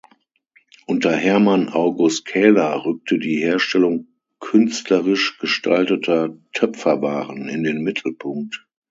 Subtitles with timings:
[0.87, 4.07] Unter Herman August Kähler rückte die Herstellung
[4.39, 8.65] künstlerisch gestalteter Töpferwaren in den Mittelpunkt.